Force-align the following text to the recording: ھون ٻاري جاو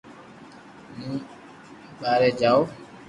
ھون 0.95 1.13
ٻاري 1.99 2.29
جاو 2.39 2.59